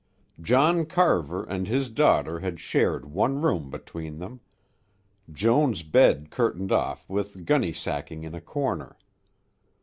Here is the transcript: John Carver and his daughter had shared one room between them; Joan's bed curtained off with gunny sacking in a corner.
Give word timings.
John 0.41 0.87
Carver 0.87 1.43
and 1.43 1.67
his 1.67 1.87
daughter 1.87 2.39
had 2.39 2.59
shared 2.59 3.11
one 3.11 3.39
room 3.39 3.69
between 3.69 4.17
them; 4.17 4.39
Joan's 5.31 5.83
bed 5.83 6.31
curtained 6.31 6.71
off 6.71 7.07
with 7.07 7.45
gunny 7.45 7.71
sacking 7.71 8.23
in 8.23 8.33
a 8.33 8.41
corner. 8.41 8.97